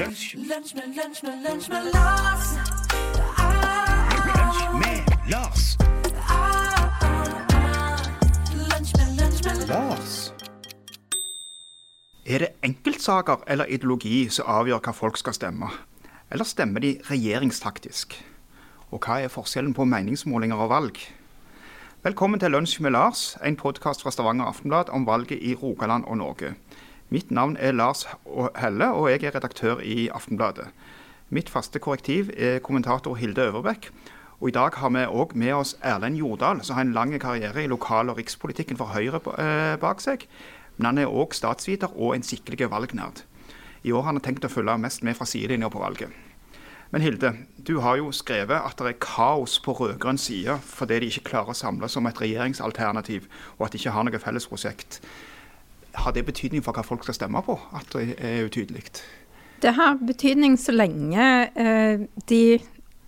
[0.00, 2.46] Lunsj, Lunsj med, lunsj med, lunsj med Lars.
[4.36, 5.64] lunsj med Lars.
[8.70, 10.14] Lunsj med, lunsj med Lars.
[12.24, 15.68] Er det enkeltsaker eller ideologi som avgjør hva folk skal stemme?
[16.32, 18.16] Eller stemmer de regjeringstaktisk?
[18.88, 21.04] Og hva er forskjellen på meningsmålinger og valg?
[22.08, 26.22] Velkommen til Lunsj med Lars, en podkast fra Stavanger Aftenblad om valget i Rogaland og
[26.24, 26.54] Norge.
[27.10, 28.04] Mitt navn er Lars
[28.54, 30.68] Helle, og jeg er redaktør i Aftenbladet.
[31.34, 33.88] Mitt faste korrektiv er kommentator Hilde Øverbekk.
[34.40, 37.64] Og i dag har vi òg med oss Erlend Jordal, som har en lang karriere
[37.64, 40.28] i lokal- og rikspolitikken for Høyre eh, bak seg.
[40.76, 43.24] Men han er òg statsviter og en skikkelig valgnerd.
[43.82, 46.14] I år har han tenkt å følge mest med fra sidelinja på valget.
[46.94, 51.10] Men Hilde, du har jo skrevet at det er kaos på rød-grønn side fordi de
[51.10, 53.26] ikke klarer å samle som et regjeringsalternativ,
[53.58, 55.02] og at de ikke har noe fellesprosjekt.
[55.94, 58.84] Har det betydning for hva folk skal stemme på, at det er utydelig?
[59.60, 61.24] Det har betydning så lenge
[61.54, 62.44] eh, de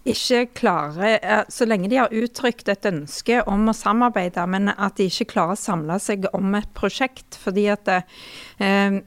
[0.03, 4.99] ikke klarer eh, Så lenge de har uttrykt et ønske om å samarbeide, men at
[4.99, 7.39] de ikke klarer å samle seg om et prosjekt.
[7.39, 8.99] Fordi at eh,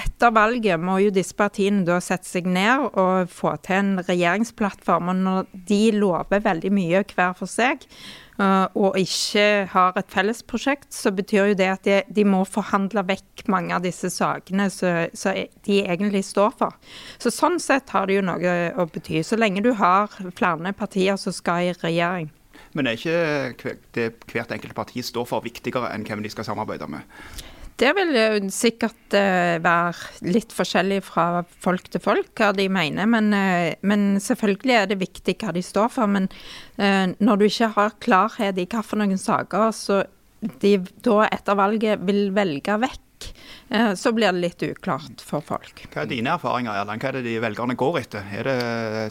[0.00, 5.12] etter valget må jo disse partiene da sette seg ned og få til en regjeringsplattform.
[5.12, 7.84] Og når de lover veldig mye hver for seg,
[8.38, 13.02] og ikke har et felles prosjekt, så betyr jo det at de, de må forhandle
[13.08, 15.10] vekk mange av disse sakene som
[15.66, 16.78] de egentlig står for.
[17.18, 19.22] Så Sånn sett har det jo noe å bety.
[19.26, 22.30] Så lenge du har flere partier som skal i regjering.
[22.76, 26.88] Men er ikke det hvert enkelt parti står for viktigere enn hvem de skal samarbeide
[26.90, 27.06] med?
[27.78, 33.30] Det vil sikkert eh, være litt forskjellig fra folk til folk hva de mener, men,
[33.36, 36.10] eh, men selvfølgelig er det viktig hva de står for.
[36.10, 36.26] Men
[36.74, 40.02] eh, når du ikke har klarhet i hvilke saker så
[40.62, 40.72] de
[41.06, 43.04] da etter valget vil velge vekk,
[43.68, 45.82] så blir det litt uklart for folk.
[45.92, 47.02] Hva er dine erfaringer, Erland?
[47.02, 48.30] Hva er det de velgerne går etter?
[48.32, 48.56] Er det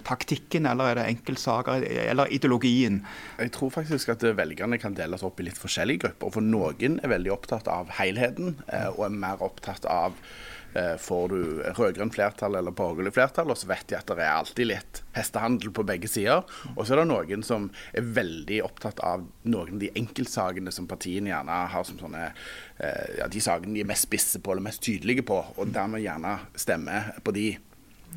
[0.08, 3.04] taktikken, eller er det enkeltsaker, eller ideologien?
[3.38, 6.34] Jeg tror faktisk at velgerne kan deles opp i litt forskjellige grupper.
[6.40, 10.57] For noen er veldig opptatt av helheten, eh, og er mer opptatt av eh,
[11.02, 11.40] Får du
[11.78, 15.72] rød-grønt flertall eller borgerlig flertall, og så vet de at det er alltid litt hestehandel
[15.74, 16.44] på begge sider.
[16.76, 20.90] Og så er det noen som er veldig opptatt av noen av de enkeltsakene som
[20.90, 24.68] partiene gjerne har som sånne eh, ja, De sakene de er mest spisse på eller
[24.70, 27.48] mest tydelige på, og dermed gjerne stemmer på de.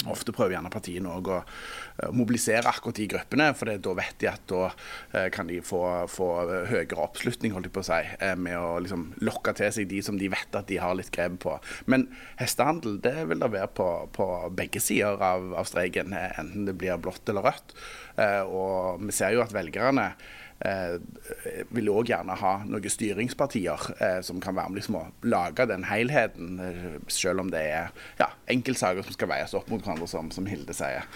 [0.09, 4.31] Ofte prøver gjerne partiene òg å eh, mobilisere akkurat de gruppene, for da vet de
[4.31, 6.29] at da eh, kan de få, få
[6.71, 10.01] høyere oppslutning holdt jeg på å si, eh, med å liksom lokke til seg de
[10.07, 11.59] som de vet at de har litt grep på.
[11.91, 12.09] Men
[12.41, 17.01] hestehandel det vil det være på, på begge sider av, av streken, enten det blir
[17.01, 17.77] blått eller rødt.
[18.51, 20.11] Og vi ser jo at velgerne
[21.73, 25.87] vil òg gjerne ha noen styringspartier eh, som kan være med liksom å lage den
[25.89, 30.29] helheten, eh, selv om det er ja, enkeltsaker som skal veies opp mot hverandre, som,
[30.35, 31.07] som Hilde sier.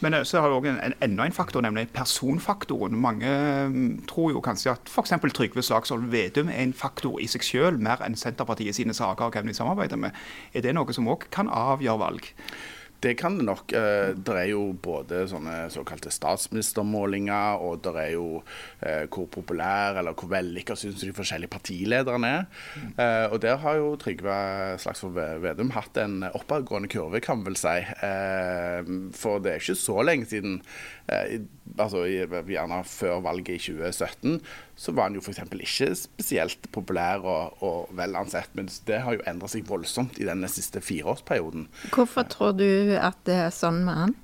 [0.00, 2.98] Men eh, så har vi en, en, enda en faktor, nemlig personfaktoren.
[3.00, 3.30] Mange
[3.72, 5.16] mm, tror jo kanskje at f.eks.
[5.36, 9.36] Trygve Slagsvold Vedum er en faktor i seg selv, mer enn Senterpartiet sine saker og
[9.36, 10.16] hvem de samarbeider med.
[10.52, 12.30] Er det noe som òg kan avgjøre valg?
[13.00, 13.72] Det kan det nok.
[13.72, 18.42] Eh, Det er jo både sånne såkalte statsministermålinger, og det er jo
[18.82, 22.44] eh, hvor populær eller hvor vellykka syns de forskjellige partilederne er.
[22.98, 24.36] Eh, Og der har jo Trygve
[24.78, 27.78] Slagsvold Vedum hatt en oppadgående kurve, kan man vel si.
[29.16, 30.60] For det er ikke så lenge siden,
[31.78, 34.40] altså gjerne før valget i 2017,
[34.80, 35.38] så var han jo f.eks.
[35.44, 38.48] ikke spesielt populær og, og vel ansett.
[38.56, 41.66] Men det har jo endra seg voldsomt i denne siste fireårsperioden.
[41.92, 44.14] Hvorfor tror du at det er sånn med han?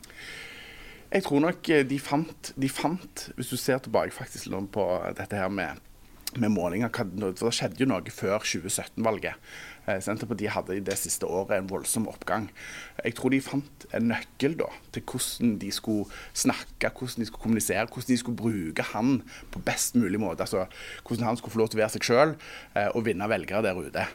[1.12, 5.38] Jeg tror nok eh, de fant, de fant Hvis du ser tilbake faktisk på dette
[5.38, 5.78] her med,
[6.42, 9.34] med målinger For det skjedde jo noe før 2017-valget.
[9.86, 12.48] Eh, Senterpartiet hadde i det siste året en voldsom oppgang.
[13.04, 17.44] Jeg tror de fant en nøkkel da, til hvordan de skulle snakke, hvordan de skulle
[17.44, 19.20] kommunisere, hvordan de skulle bruke han
[19.54, 20.42] på best mulig måte.
[20.42, 20.66] altså
[21.06, 22.34] Hvordan han skulle få lov til å være seg sjøl
[22.96, 24.06] og vinne velgere der ute.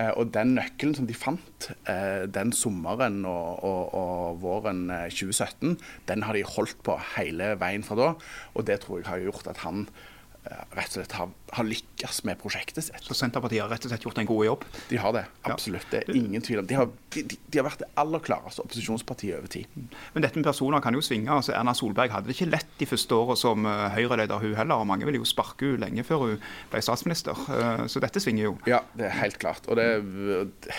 [0.00, 5.08] Eh, Og den nøkkelen som de fant eh, den sommeren og, og, og våren eh,
[5.12, 5.76] 2017,
[6.10, 8.08] den har de holdt på hele veien fra da.
[8.54, 10.09] Og det tror jeg har gjort at han eh,
[10.48, 13.04] rett og slett har, har lykkes med prosjektet sitt.
[13.04, 14.64] Så Senterpartiet har rett og slett gjort en god jobb.
[14.88, 15.86] De har det, absolutt.
[15.92, 16.68] Det er ingen tvil om.
[16.70, 19.68] De har, de, de, har vært det aller klareste opposisjonspartiet over tid.
[20.14, 21.28] Men dette med personer kan jo svinge.
[21.34, 24.80] altså Erna Solberg hadde det ikke lett de første årene som eh, Høyre-leder, hun heller.
[24.80, 27.44] og Mange ville jo sparke henne lenge før hun ble statsminister.
[27.52, 28.56] Eh, Så dette svinger jo.
[28.70, 29.68] Ja, det er helt klart.
[29.68, 29.90] Og det,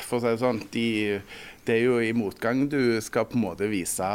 [0.08, 0.88] for å si det sånn, de,
[1.70, 4.10] det er jo i motgang du skal på en måte vise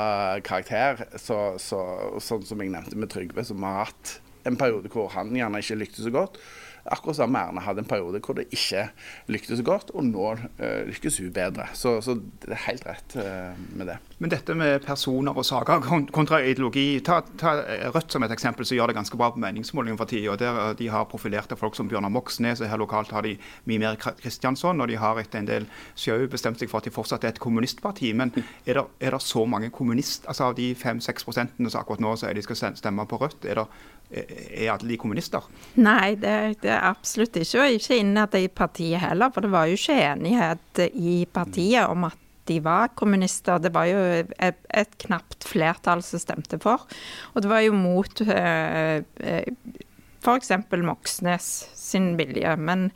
[0.47, 1.07] karakter.
[1.23, 1.83] Så, så,
[2.19, 5.81] sånn som jeg nevnte med Trygve, som har hatt en periode hvor han gjerne ikke
[5.83, 6.41] lyktes så godt.
[6.87, 8.85] Akkurat som Erna hadde en periode hvor det ikke
[9.33, 11.67] lyktes så godt, og nå uh, lykkes hun bedre.
[11.75, 12.15] Så, så
[12.45, 13.99] det er helt rett uh, med det.
[14.19, 15.83] Men dette med personer og saker
[16.15, 17.53] kontra ideologi Ta, ta
[17.93, 20.39] Rødt som et eksempel, som gjør det ganske bra på meningsmålingene for tida.
[20.41, 23.35] Der eh, De har profilerte folk som Bjørnar Moxnes, og her lokalt har de
[23.69, 24.81] mye mer Kristiansson.
[24.81, 25.69] Og de har etter en del
[25.99, 28.15] sjau bestemt seg for at de fortsatt er et kommunistparti.
[28.17, 28.33] Men
[28.65, 32.17] er det, er det så mange kommunist, altså av de 5-6 prosentene som akkurat nå
[32.17, 35.45] sier de skal stemme på Rødt, er, det, er alle de kommunister?
[35.77, 37.67] Nei, det, det er absolutt ikke.
[37.67, 42.09] Og ikke innad i partiet heller, for det var jo ikke enighet i partiet om
[42.09, 43.61] at de var kommunister.
[43.63, 46.87] Det var jo et, et knapt flertall som stemte for.
[47.35, 49.49] Og det var jo mot eh, eh,
[50.23, 50.53] f.eks.
[50.83, 52.57] Moxnes sin vilje.
[52.57, 52.91] Men,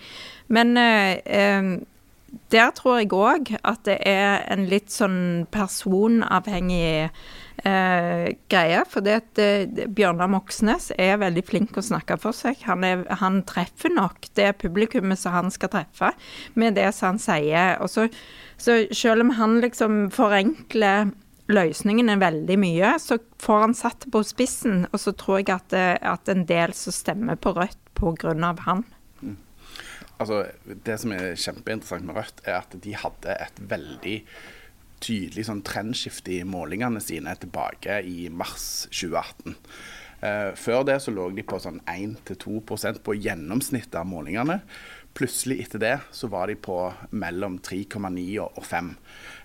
[0.49, 1.73] men eh, eh,
[2.51, 7.11] der tror jeg òg at det er en litt sånn personavhengig
[7.67, 8.83] eh, greie.
[8.91, 12.61] For det at eh, Bjørnar Moxnes er veldig flink å snakke for seg.
[12.69, 16.13] Han, er, han treffer nok det publikummet som han skal treffe,
[16.55, 17.81] med det som han sier.
[17.83, 18.07] Og så,
[18.61, 21.11] så selv om han liksom forenkler
[21.51, 24.85] løsningene veldig mye, så får han satt det på spissen.
[24.93, 28.55] Og så tror jeg at, eh, at en del som stemmer på Rødt pga.
[28.67, 28.85] han.
[30.21, 34.17] Altså, det som er kjempeinteressant med Rødt, er at de hadde et veldig
[35.01, 39.57] tydelig sånn trendskifte i målingene sine tilbake i mars 2018.
[40.21, 44.61] Eh, før det så lå de på sånn 1-2% på gjennomsnittet av målingene.
[45.17, 46.77] Plutselig etter det så var de på
[47.19, 48.93] mellom 3,9 og 5.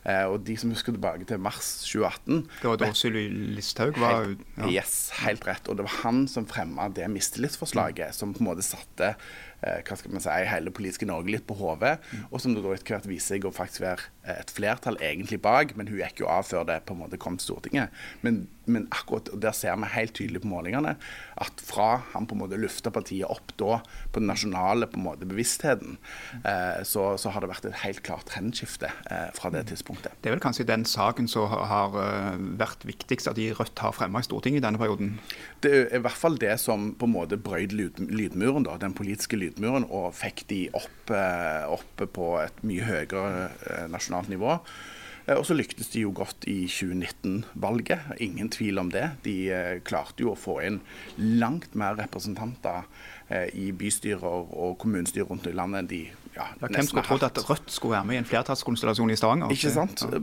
[0.03, 3.23] Eh, og de som husker tilbake til mars 2018 Det var da Sylvi
[3.55, 4.67] Listhaug var Helt, ja.
[4.75, 4.93] Yes,
[5.23, 5.65] helt rett.
[5.71, 9.15] Og det var han som fremma det mistillitsforslaget som på en måte satte
[9.61, 11.95] hva skal man si, hele politiske Norge litt på hodet,
[12.29, 15.39] og som det da etter hvert viser seg å faktisk være eh, et flertall egentlig
[15.41, 17.89] bak, men hun gikk jo av før det på en måte kom til Stortinget.
[18.21, 20.95] Men, men akkurat der ser vi helt tydelig på målingene
[21.41, 23.79] at fra han på en måte lufta partiet opp da
[24.13, 25.97] på den nasjonale på en måte bevisstheten,
[26.43, 30.15] eh, så, så har det vært et helt klart trendskifte eh, fra det tidspunktet.
[30.21, 33.93] Det er vel kanskje den saken som har- eh, vært viktigst at de Rødt har
[33.95, 35.15] fremma i Stortinget i denne perioden.
[35.63, 38.93] Det er i hvert fall det som på en måte brøyd lyd, lydmuren, da, den
[38.97, 39.44] politiske lydmuren,
[39.89, 41.11] og fikk de opp,
[41.69, 44.59] opp på et mye høyere eh, nasjonalt nivå.
[45.27, 49.07] Eh, Og så lyktes de jo godt i 2019-valget, ingen tvil om det.
[49.25, 50.81] De eh, klarte jo å få inn
[51.17, 52.85] langt mer representanter
[53.29, 56.03] eh, i bystyrer og kommunestyrer rundt i landet enn de
[56.35, 59.53] ja, Ja, hvem skulle trodd at Rødt skulle være med i en flertallskonstellasjon i Stavanger?
[59.55, 60.01] Ikke sant?
[60.03, 60.19] Ja.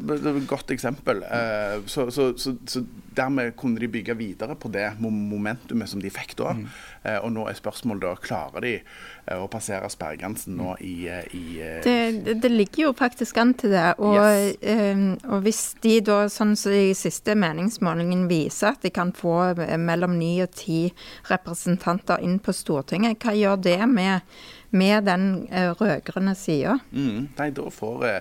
[0.51, 1.23] Godt eksempel.
[1.25, 2.83] Eh, Så, så, så, så
[3.17, 6.53] dermed kunne de bygge videre på det momentumet som de fikk da.
[6.53, 6.83] Eh,
[7.25, 11.45] Og nå er spørsmålet da, klarer de eh, å passere sperregrensen nå i, eh, i
[11.59, 13.89] eh, Det, det, ligger jo faktisk an til det.
[13.99, 14.57] Og, Yes.
[14.63, 19.37] eh, og hvis de da, sånn som i siste meningsmålingen viser, at de kan få
[19.57, 20.93] eh, mellom ni og ti
[21.31, 24.21] representanter inn på Stortinget, hva gjør det med,
[24.71, 26.79] med den rød-grønne sida?
[26.93, 28.21] Mm, nei, da får eh,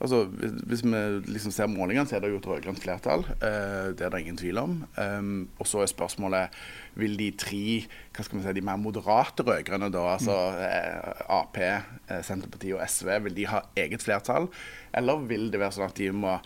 [0.00, 1.02] altså, hvis, hvis vi
[1.34, 3.24] liksom ser målingene, så er det jo et rød-grønt flertall.
[3.36, 4.78] Eh, det er det ingen tvil om.
[4.96, 6.60] Um, og så er spørsmålet
[7.00, 7.62] vil de tre
[8.10, 12.84] hva skal man si, de mer moderate rød-grønne, da, altså eh, Ap, eh, Senterpartiet og
[12.84, 14.50] SV, vil de ha eget flertall?
[14.96, 16.36] Eller vil det være sånn at de må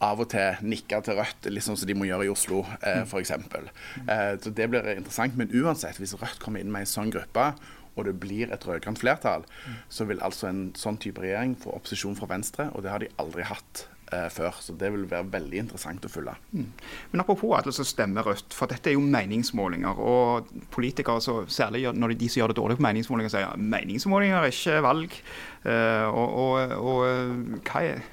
[0.00, 3.34] av og til nikke til Rødt, sånn som de må gjøre i Oslo eh, f.eks.
[3.36, 5.36] Eh, så det blir interessant.
[5.36, 7.50] Men uansett, hvis Rødt kommer inn med en sånn gruppe,
[7.96, 9.46] og det blir et rød-grønt flertall,
[9.88, 13.10] så vil altså en sånn type regjering få opposisjon fra Venstre, og det har de
[13.20, 14.56] aldri hatt eh, før.
[14.62, 16.34] Så det vil være veldig interessant å følge.
[16.54, 20.00] Men apropos at altså stemmer Rødt, for dette er jo meningsmålinger.
[20.00, 24.40] Og politikere, så, særlig når de som gjør det dårlig på meningsmålinger, sier at meningsmålinger
[24.40, 25.22] er ikke valg.
[25.60, 28.04] Uh, og og, og eh, er,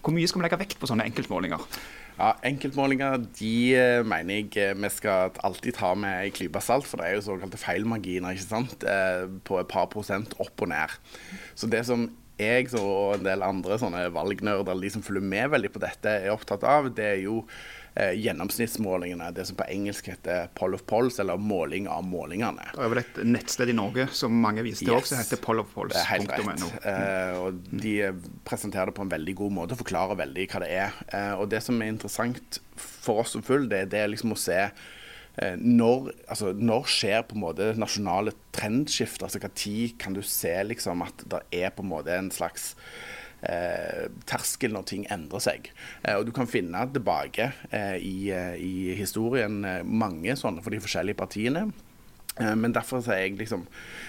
[0.00, 1.66] hvor mye skal vi legge vekt på sånne enkeltmålinger?
[2.18, 6.88] Ja, Enkeltmålinger de eh, mener jeg eh, vi skal alltid ta med ei klype salt,
[6.90, 8.82] for det er jo såkalte feilmarginer ikke sant?
[8.82, 10.96] Eh, på et par prosent opp og ned.
[11.54, 12.08] Så det som
[12.38, 16.34] jeg og en del andre sånne valgnerder, de som følger med veldig på dette, er
[16.34, 17.44] opptatt av, det er jo
[17.98, 19.30] eh, gjennomsnittsmålingene.
[19.34, 22.68] Det som på engelsk heter poll of polls, eller måling av målingene.
[22.74, 25.02] Det er vel et nettsted i Norge som mange viser til Yes.
[25.10, 25.40] også, heter
[25.90, 26.44] Det er helt rett.
[26.46, 26.70] pollofpolls.no.
[26.92, 30.62] Eh, og de eh, presenterer det på en veldig god måte og forklarer veldig hva
[30.64, 30.94] det er.
[31.12, 34.38] Eh, og det som er interessant for oss som full, det, det er liksom å
[34.38, 39.26] se eh, når, altså, når skjer på en måte nasjonale trendskifter?
[39.26, 42.74] Altså tid kan du se liksom at det er på en måte en slags
[43.42, 45.70] eh, terskel når ting endrer seg.
[46.02, 50.74] Eh, og du kan finne tilbake eh, i, eh, i historien eh, mange sånne for
[50.74, 51.68] de forskjellige partiene.
[52.38, 53.64] Eh, Men derfor så er jeg liksom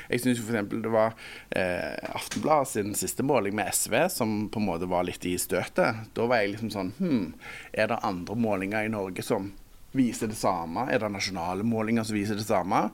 [0.09, 0.67] Jeg syns f.eks.
[0.83, 1.15] det var
[1.55, 6.05] eh, Aftenbladet sin siste måling med SV som på en måte var litt i støtet.
[6.13, 7.33] Da var jeg liksom sånn Hm,
[7.73, 9.51] er det andre målinger i Norge som
[9.97, 10.83] viser det samme?
[10.93, 12.89] Er det nasjonale målinger som viser det samme?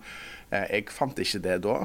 [0.51, 1.81] Eh, jeg fant ikke det da.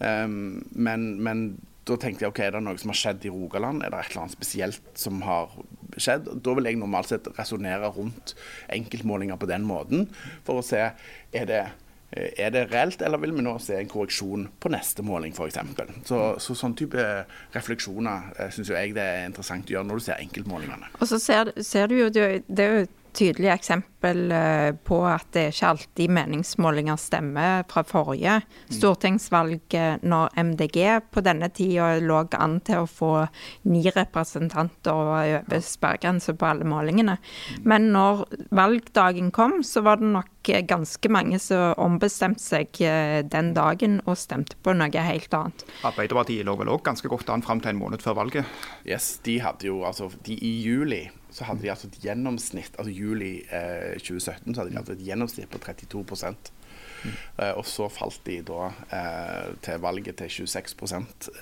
[0.00, 1.40] Um, men, men
[1.88, 3.84] da tenkte jeg ok, er det noe som har skjedd i Rogaland?
[3.84, 5.54] Er det et eller annet spesielt som har
[5.98, 6.28] skjedd.
[6.44, 8.34] Da vil jeg normalt sett resonnere rundt
[8.72, 10.08] enkeltmålinger på den måten,
[10.46, 13.90] for å se er det eh, er det reelt, eller vil vi nå se en
[13.90, 15.60] korreksjon på neste måling f.eks.
[16.08, 17.04] Så, så sånn type
[17.54, 20.94] refleksjoner eh, syns jeg det er interessant å gjøre når du ser enkeltmålingene.
[20.98, 25.42] Og så ser, ser du jo, det er jo tydelig eksempel eh, på at det
[25.42, 28.38] er ikke alltid meningsmålinger stemmer fra forrige
[28.72, 30.78] stortingsvalg, eh, når MDG
[31.12, 33.12] på denne tida lå an til å få
[33.70, 37.18] ni representanter over sperregrensa på alle målingene.
[37.64, 38.24] Men når
[38.56, 42.82] valgdagen kom, så var det nok eh, ganske mange som ombestemte seg
[43.30, 45.64] den dagen og stemte på noe helt annet.
[45.86, 48.60] Arbeiderpartiet lå vel òg ganske godt an fram til en måned før valget.
[48.88, 52.92] Yes, de hadde jo altså de, I juli så hadde de altså et gjennomsnitt Altså
[52.92, 56.04] juli eh, 2017 så hadde de altså et gjennomsnitt på 32
[57.40, 60.74] Eh, og så falt de da eh, til valget til 26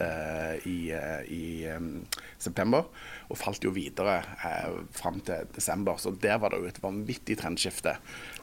[0.00, 2.04] eh, i, eh, i um,
[2.38, 2.87] september.
[3.28, 5.99] Og falt jo videre eh, fram til desember.
[5.99, 7.97] Så der var det jo et vanvittig trendskifte.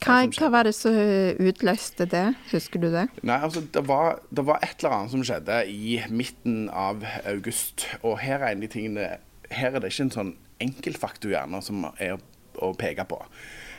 [0.04, 3.08] Hva, hva var det som utløste det, husker du det?
[3.24, 7.88] Nei, altså det var, det var et eller annet som skjedde i midten av august.
[8.04, 9.16] Og her er en av de tingene
[9.54, 10.32] Her er det ikke en sånn
[10.64, 12.20] enkeltfaktor gjerne som er å,
[12.64, 13.20] å peke på.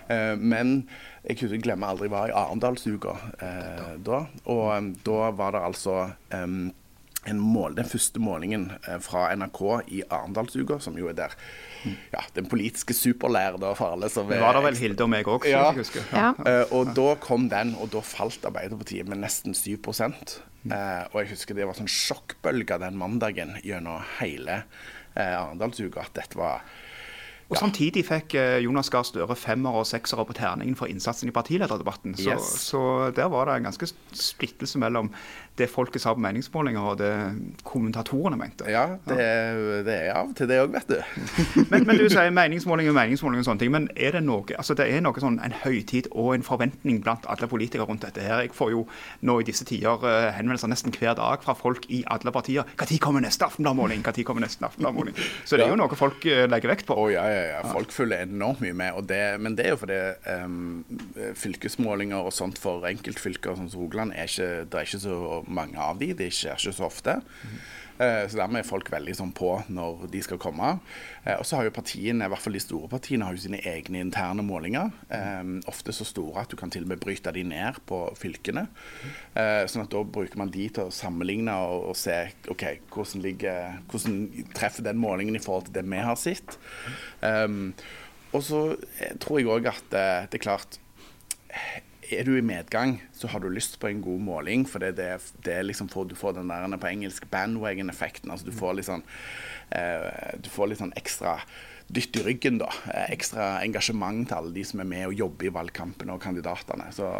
[0.09, 0.89] Eh, men
[1.27, 4.25] jeg husker- glemmer aldri jeg var i Arendalsuka eh, da.
[4.47, 5.97] Og eh, da var det altså
[6.37, 6.73] em,
[7.27, 9.61] en mål, den første målingen eh, fra NRK
[9.99, 11.35] i Arendalsuka, som jo er der
[12.13, 15.29] ja, den politiske superleir da, for alle som Det var da vel Hilde og meg
[15.31, 15.65] òg, så Ja.
[15.71, 16.07] jeg husker.
[16.13, 16.33] Ja.
[16.39, 16.65] Ja.
[16.75, 21.55] og da kom den, og da falt Arbeiderpartiet med nesten 7 eh, Og jeg husker
[21.55, 24.65] det var sånn sjokkbølge den mandagen gjennom hele
[25.15, 26.63] eh, Arendalsuka at dette var
[27.47, 31.35] Og Samtidig fikk eh, Jonas Gahr Støre femmer og seksere på terningen for innsatsen i
[31.37, 32.17] partilederdebatten.
[32.19, 32.49] Så, Yes.
[32.73, 32.81] så
[33.15, 35.13] der var det en ganske splittelse mellom
[35.57, 37.13] det folket sa på meningsmålinger og det
[37.65, 38.67] kommentatorene mente.
[38.69, 40.99] Ja, det, er- det er av til det òg, vet du.
[41.71, 43.73] Men, men du sier meningsmåling og meningsmåling og sånne ting.
[43.75, 47.25] Men er det noe altså det er noe sånn en høytid og en forventning blant
[47.31, 48.43] alle politikere rundt dette her?
[48.45, 48.83] Jeg får jo
[49.27, 52.67] nå i disse tider eh, henvendelser nesten hver dag fra folk i alle partier.
[52.77, 54.05] Når kommer neste Aftenblad-måling?
[54.07, 55.17] Når kommer neste Aftenblad-måling?
[55.49, 56.97] Så det er jo noe folk eh, legger vekt på.
[57.07, 57.63] Oh, ja, ja, ja.
[57.71, 59.01] Folk følger enormt mye med.
[59.11, 60.01] Det, men det er jo fordi
[60.45, 60.85] um,
[61.39, 66.13] fylkesmålinger og sånt for enkeltfylker som Rogaland, det er ikke så mange av de.
[66.17, 67.19] Det skjer ikke så ofte.
[67.19, 70.75] Eh, Så dermed er folk veldig sånn på når de skal komme.
[71.25, 73.61] Eh, Og så har jo partiene, i hvert fall de store partiene, har jo sine
[73.65, 74.91] egne interne målinger.
[75.71, 78.67] Ofte så store at du kan til og med bryte de ned på fylkene.
[79.35, 82.19] Eh, Sånn at da bruker man de til å sammenligne og, og se
[82.53, 84.19] ok, hvordan, ligger, hvordan
[84.57, 86.59] treffer den målingen i forhold til det vi har sett.
[87.23, 87.73] Um,
[88.35, 88.61] og så
[89.01, 90.79] eh, tror jeg òg at eh, det er klart
[92.13, 94.67] er du i medgang, så har du lyst på en god måling.
[94.69, 95.11] For det, det,
[95.47, 98.31] det liksom for, du får den der på engelsk bandwagon-effekten.
[98.31, 99.07] altså Du får litt sånn
[99.71, 101.41] eh, Du får litt sånn ekstra
[101.87, 102.67] dytt i ryggen, da.
[102.91, 106.89] Eh, ekstra engasjement til alle de som er med og jobber i valgkampene og kandidatene.
[106.95, 107.11] Så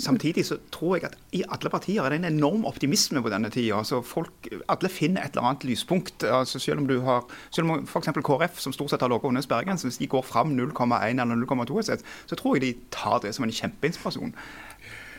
[0.00, 3.50] Samtidig så tror jeg at i alle partier er det en enorm optimisme på denne
[3.52, 3.76] tida.
[3.76, 6.24] Altså folk, alle finner et eller annet lyspunkt.
[6.24, 8.12] Altså selv om du har, selv om f.eks.
[8.24, 11.78] KrF, som stort sett har ligget under sperregrensen, hvis de går fram 0,1 eller 0,2
[11.78, 14.32] et sted, så tror jeg de tar det som en kjempeinspirasjon.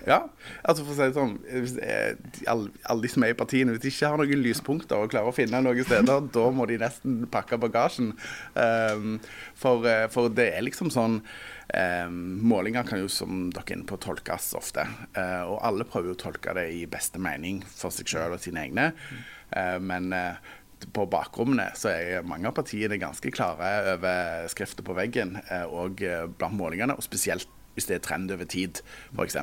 [0.08, 0.22] Ja,
[0.64, 1.34] altså for å si det sånn
[2.48, 5.34] alle, alle de som er i partiene, hvis de ikke har noen lyspunkter og klarer
[5.34, 8.14] å finne noen steder, da må de nesten pakke bagasjen.
[8.56, 9.18] Um,
[9.60, 13.88] for, eh, for det er liksom sånn um, Målinger kan jo, som dere er inne
[13.90, 14.86] på, tolkes ofte.
[15.18, 18.44] Uh, og alle prøver jo å tolke det i beste mening for seg sjøl og
[18.44, 18.94] sine egne.
[19.52, 20.40] Uh, men uh,
[20.96, 25.34] på bakrommene så er mange av partiene ganske klare over skriften på veggen
[25.74, 26.04] og
[26.38, 28.84] blant målingene, og spesielt hvis det er trend over tid,
[29.18, 29.40] f.eks.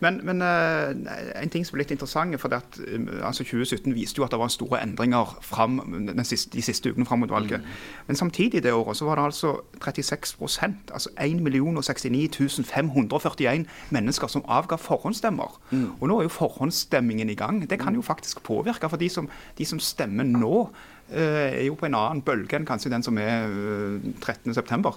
[0.00, 3.94] Men, men eh, en ting som er litt interessant, for det at, eh, altså 2017
[3.94, 5.78] viste jo at det var store endringer frem,
[6.10, 7.64] den siste, de siste ukene fram mot valget.
[8.06, 14.44] Men samtidig det året så var det altså 36% altså 1 069 541 mennesker som
[14.48, 15.60] avga forhåndsstemmer.
[16.00, 17.62] Og nå er jo forhåndsstemmingen i gang.
[17.70, 20.68] Det kan jo faktisk påvirke, for de som, de som stemmer nå,
[21.10, 24.94] eh, er jo på en annen bølge enn kanskje den som er eh, 13.9.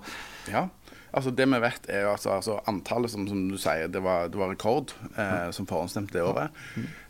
[0.51, 0.68] Ja.
[1.17, 4.29] Altså Det vi vet, er jo altså, altså antallet som, som du sier, det var,
[4.29, 6.53] det var rekord eh, som forhåndsstemte det året.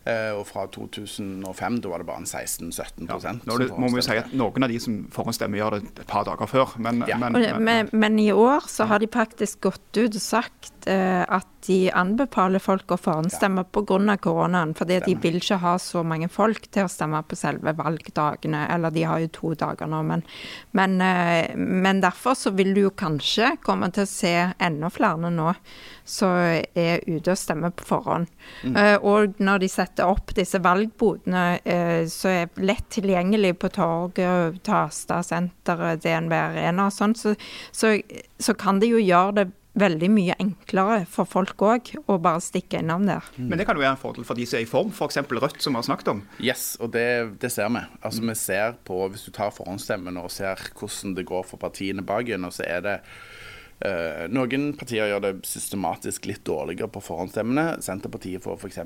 [0.07, 3.97] Eh, og fra 2005, da var det bare en 16-17 Ja, nå det, må vi
[3.99, 4.29] jo si at.
[4.39, 6.77] Noen av de som forhåndsstemmer, gjør det et par dager før.
[6.79, 7.17] Men, Ja.
[7.17, 11.25] men, det- Men, men i år så har de faktisk gått ut og sagt eh,
[11.27, 14.17] at de anbefaler folk å forhåndsstemme pga.
[14.17, 14.73] koronaen.
[14.73, 18.69] Fordi de vil ikke ha så mange folk til å stemme på selve valgdagene.
[18.73, 20.23] Eller de har jo to dager nå, men,
[20.71, 25.29] men, eh, men derfor så vil du jo kanskje komme til å se enda flere
[25.29, 25.55] nå
[26.05, 28.27] som er ute og stemmer på forhånd.
[28.63, 34.59] Eh, og når de setter opp disse valgbodene uh, som er lett tilgjengelig på torget,
[34.65, 37.35] Tasta, senteret, DNB Arena og sånn, så,
[37.71, 37.95] så,
[38.39, 42.81] så kan det jo gjøre det veldig mye enklere for folk òg å bare stikke
[42.81, 43.25] innom der.
[43.37, 45.19] Men det kan jo være en fordel for de som er i form, f.eks.
[45.27, 46.23] Rødt, som vi har snakket om.
[46.41, 47.07] Yes, og det,
[47.41, 47.83] det ser vi.
[48.01, 52.05] Altså Vi ser på, Hvis du tar forhåndsstemmen og ser hvordan det går for partiene
[52.05, 52.95] bak og så er det
[53.85, 57.79] eh, Noen partier gjør det systematisk litt dårligere på forhåndsstemmene.
[57.85, 58.79] Senterpartiet får f.eks.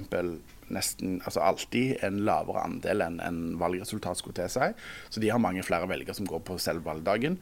[0.71, 4.71] nesten, altså alltid en lavere andel enn en valgresultat skulle tilsi.
[5.09, 7.39] Så de har mange flere velgere som går på selve valgdagen.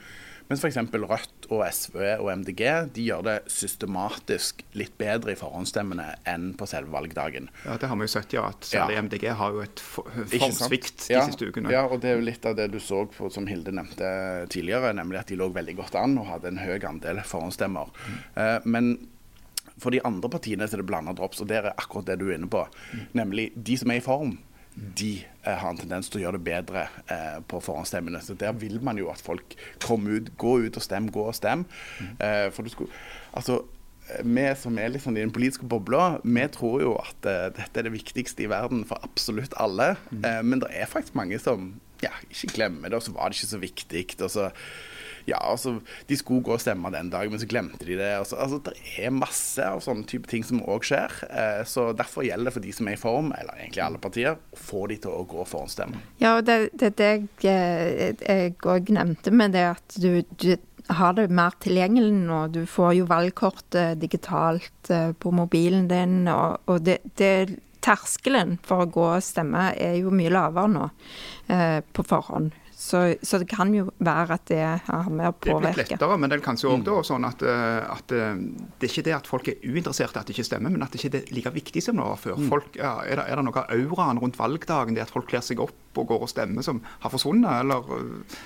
[0.50, 0.78] Mens f.eks.
[0.98, 2.62] Rødt og SV og MDG
[2.96, 7.52] de gjør det systematisk litt bedre i forhåndsstemmene enn på selve valgdagen.
[7.68, 8.48] Ja, Det har vi jo sett, ja.
[8.50, 9.02] At særlig Ja.
[9.06, 11.70] MDG har jo et for- formsvikt de ja, siste ukene.
[11.72, 14.92] Ja, og det er jo litt av det du så på, som Hilde nevnte tidligere,
[14.98, 17.88] nemlig at de lå veldig godt an og hadde en høy andel forhåndsstemmer.
[18.36, 19.08] Eh, men
[19.78, 22.30] for de andre partiene så er det blanda drops, og det er akkurat det du
[22.32, 22.66] er inne på.
[23.14, 24.40] Nemlig de som er i form.
[24.80, 28.22] De eh, har en tendens til å gjøre det bedre eh, på forhåndsstemmene.
[28.24, 31.36] Så der vil man jo at folk kommer ut, gå ut og stem, gå og
[31.38, 31.66] stem.
[32.20, 33.62] Eh, for du skulle, altså
[34.26, 37.86] vi som er sånn i den politiske bobla, vi tror jo at eh, dette er
[37.86, 39.92] det viktigste i verden for absolutt alle.
[40.24, 43.40] Eh, men det er faktisk mange som ja, ikke glemmer det, og så var det
[43.40, 44.06] ikke så viktig.
[44.26, 44.50] Og så,
[45.30, 45.76] ja, altså,
[46.10, 48.10] De skulle gå og stemme den dagen, men så glemte de det.
[48.28, 48.74] så- altså, Det
[49.06, 51.12] er masse av sånne type ting som òg skjer.
[51.30, 54.38] Eh, så Derfor gjelder det for de som er i form, eller egentlig alle partier,
[54.54, 56.02] å få de til å gå og stemme.
[56.20, 60.56] Ja, og det det, det jeg- òg nevnte med det at du, du
[60.90, 62.52] har det mer tilgjengelig nå.
[62.52, 68.84] Du får jo valgkortet digitalt eh, på mobilen din, og, og det, det terskelen for
[68.84, 70.90] å gå og stemme er jo mye lavere nå
[71.50, 72.52] eh, på forhånd.
[72.90, 76.18] Så, så det kan jo være at det har med å Det er blitt lettere,
[76.18, 76.92] men det er kanskje òg mm.
[77.06, 78.40] sånn at, eh, at eh,
[78.80, 81.04] det er ikke det at folk er uinteresserte at det ikke stemmer, men at det
[81.04, 82.40] ikke er like viktig som det var før.
[82.50, 85.46] Folk, ja, er, det, er det noe av auraen rundt valgdagen, det at folk kler
[85.46, 87.94] seg opp og går og stemmer, som har forsvunnet, eller?
[87.94, 88.40] eh,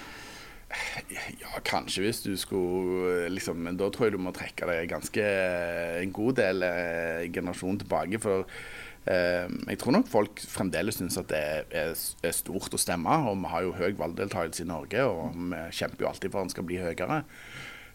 [1.39, 5.25] Ja, kanskje hvis du skulle liksom, Men da tror jeg du må trekke deg ganske
[6.01, 8.19] en god del eh, generasjon tilbake.
[8.23, 8.63] For eh,
[9.03, 11.65] jeg tror nok folk fremdeles syns at det er,
[12.23, 13.17] er, stort å stemme.
[13.27, 16.47] Og vi har jo høy valgdeltakelse i Norge, og vi kjemper jo alltid for at
[16.47, 17.17] den skal bli høyere.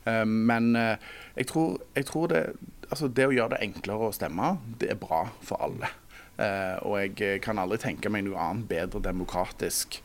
[0.05, 2.43] Eh, men eh, jeg tror, jeg tror det,
[2.91, 5.91] altså det å gjøre det enklere å stemme, det er bra for alle.
[6.39, 9.99] Eh, og jeg kan aldri tenke meg noe annet bedre demokratisk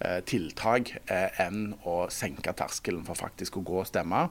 [0.00, 4.26] eh, tiltak eh, enn å senke terskelen for faktisk å gå og stemme.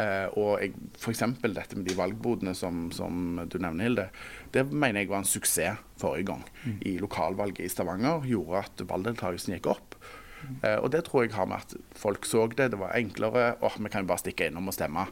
[0.00, 0.74] Eh, og jeg,
[1.12, 4.08] eksempel dette med de valgbodene som, som du nevner, Hilde.
[4.54, 6.46] Det mener jeg var en suksess forrige gang.
[6.86, 10.00] I lokalvalget i Stavanger gjorde at valgdeltakelsen gikk opp.
[10.64, 12.70] Eh, og det tror jeg har med at folk så det.
[12.72, 13.56] Det var enklere.
[13.60, 15.06] åh, vi kan jo bare stikke innom og stemme.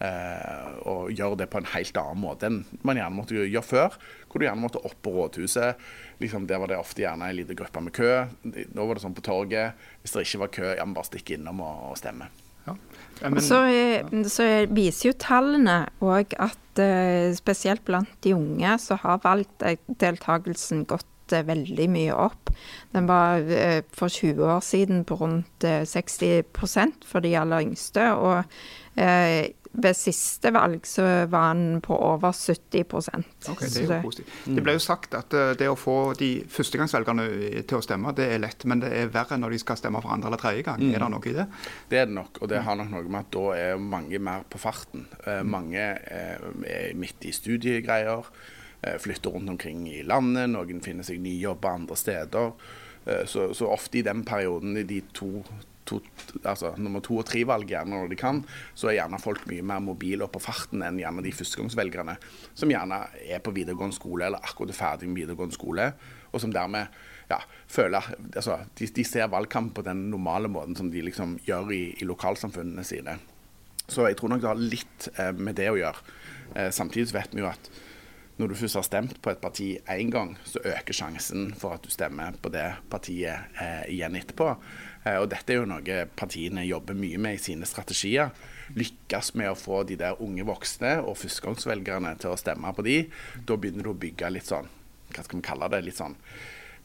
[0.00, 4.00] Eh, og gjøre det på en helt annen måte enn man gjerne måtte gjøre før.
[4.26, 5.80] Hvor du gjerne måtte opp på rådhuset.
[6.20, 8.26] Liksom, der var det ofte gjerne en liten gruppe med kø.
[8.44, 9.88] Nå var det sånn på torget.
[10.02, 12.28] Hvis det ikke var kø, ja, men bare stikke innom og, og stemme.
[13.22, 13.30] Ja.
[13.30, 18.78] Men- Så, er- så er- viser jo tallene òg at eh, spesielt blant de unge
[18.78, 22.52] så har valgdeltakelsen gått eh, veldig mye opp.
[22.94, 26.44] Den var eh, for 20 år siden på rundt eh, 60
[27.06, 28.10] for de aller yngste.
[28.14, 28.44] Og
[28.96, 32.84] eh, ved siste valg så var den på over 70
[33.50, 34.32] okay, det er jo positivt.
[34.48, 37.26] Det ble jo sagt at eh, det å få de førstegangsvelgerne
[37.68, 40.14] til å stemme, det er lett, men det er verre når de skal stemme for
[40.14, 40.84] andre eller tredje gang.
[40.88, 41.46] Er det noe i det?
[41.90, 44.46] Det er det nok, og det har nok noe med at da er mange mer
[44.50, 45.08] på farten.
[45.26, 48.55] Eh, mange eh, er midt i studiegreier, eh,
[49.02, 52.52] flytter rundt omkring i landet, noen finner seg nye jobber andre steder.
[53.06, 55.30] Eh, så, så ofte i den perioden, i de to,
[55.86, 56.00] to
[56.42, 58.42] altså nummer to og tre-valg, gjerne når de kan,
[58.74, 62.16] så er gjerne folk mye mer mobile og på farten enn gjerne de førstegangsvelgerne,
[62.58, 65.92] som gjerne er på videregående skole eller akkurat er ferdig med videregående skole,
[66.32, 66.90] og som dermed
[67.30, 71.72] ja, føler altså, de, de ser valgkamp på den normale måten som de liksom gjør
[71.74, 73.16] i, i lokalsamfunnene sine.
[73.86, 76.14] Så jeg tror nok det har litt eh, med det å gjøre.
[76.58, 77.70] Eh, samtidig vet vi jo at
[78.36, 81.84] når du først har stemt på et parti én gang, så øker sjansen for at
[81.86, 84.50] du stemmer på det partiet eh, igjen etterpå.
[85.06, 88.34] Eh, og dette er jo noe partiene jobber mye med i sine strategier.
[88.76, 92.98] Lykkes med å få de der unge voksne og førstegangsvelgerne til å stemme på de.
[93.48, 94.68] Da begynner du å bygge litt sånn,
[95.14, 96.18] hva skal vi kalle det, litt sånn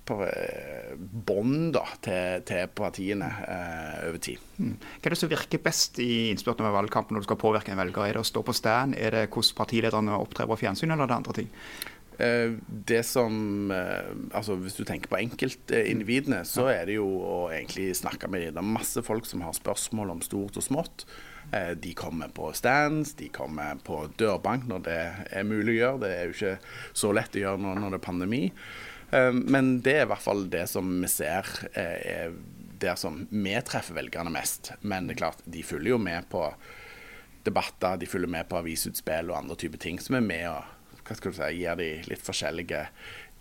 [0.10, 4.42] bånd til, til partiene eh, over tid.
[4.58, 4.74] Mm.
[4.80, 7.82] Hva er det som virker best i innspurten av valgkampen når du skal påvirke en
[7.82, 8.08] velger?
[8.08, 11.14] Er det å stå på stand, er det hvordan partilederne opptrer på fjernsyn, eller er
[11.14, 11.52] det andre ting?
[12.22, 17.38] Eh, Det som eh, Altså Hvis du tenker på enkeltindividene, så er det jo å
[17.54, 18.54] egentlig snakke med dem.
[18.56, 21.06] Det er masse folk som har spørsmål om stort og smått.
[21.54, 26.02] Eh, De kommer på stands, de kommer på dørbank når det er mulig å gjøre.
[26.04, 26.56] Det er jo ikke
[26.94, 28.44] så lett å gjøre nå når det er pandemi.
[29.12, 32.36] Eh, Men det er i hvert fall det som vi ser eh, er
[32.82, 34.72] der som vi treffer velgerne mest.
[34.82, 36.48] Men det er klart, de følger jo med på
[37.46, 41.18] debatter, de følger med på avisutspill og andre typer ting som er med og hva
[41.18, 42.84] skal du si, gir de litt forskjellige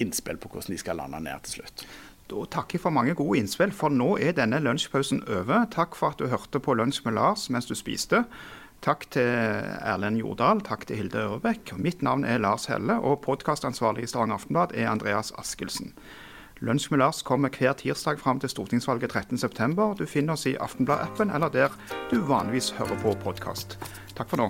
[0.00, 1.84] innspill på hvordan de skal lande ned til slutt.
[2.30, 5.66] Da takker jeg for mange gode innspill, for nå er denne lunsjpausen over.
[5.72, 8.22] Takk for at du hørte på Lunsj med Lars mens du spiste.
[8.80, 9.28] Takk til
[9.84, 11.74] Erlend Jordal, takk til Hilde Ørbekk.
[11.76, 15.92] Mitt navn er Lars Helle, og podkastansvarlig i Stavanger Aftenblad er Andreas Askelsen.
[16.64, 19.98] Lunsj med Lars kommer hver tirsdag fram til stortingsvalget 13.9.
[19.98, 21.76] Du finner oss i Aftenblad-appen eller der
[22.10, 23.76] du vanligvis hører på podkast.
[24.16, 24.48] Takk for nå.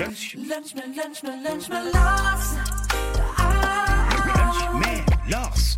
[0.00, 2.52] Lunsj med, lunsj med, lunsj med Lars.
[3.36, 4.16] Ah.
[4.32, 5.76] Lunsj med Lars.